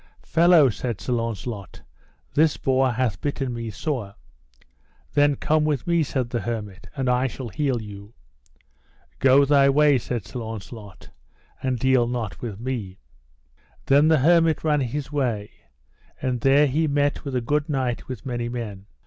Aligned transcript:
Fellow, 0.25 0.69
said 0.69 0.99
Sir 0.99 1.13
Launcelot, 1.13 1.83
this 2.33 2.57
boar 2.57 2.93
hath 2.93 3.21
bitten 3.21 3.53
me 3.53 3.69
sore. 3.69 4.15
Then 5.13 5.35
come 5.35 5.63
with 5.63 5.85
me, 5.85 6.01
said 6.01 6.31
the 6.31 6.39
hermit, 6.41 6.89
and 6.95 7.07
I 7.07 7.27
shall 7.27 7.49
heal 7.49 7.79
you. 7.83 8.15
Go 9.19 9.45
thy 9.45 9.69
way, 9.69 9.99
said 9.99 10.25
Sir 10.25 10.39
Launcelot, 10.39 11.11
and 11.61 11.77
deal 11.77 12.07
not 12.07 12.41
with 12.41 12.59
me. 12.59 12.97
Then 13.85 14.07
the 14.07 14.17
hermit 14.21 14.63
ran 14.63 14.81
his 14.81 15.11
way, 15.11 15.51
and 16.19 16.41
there 16.41 16.65
he 16.65 16.87
met 16.87 17.23
with 17.23 17.35
a 17.35 17.39
good 17.41 17.69
knight 17.69 18.07
with 18.07 18.25
many 18.25 18.49
men. 18.49 18.87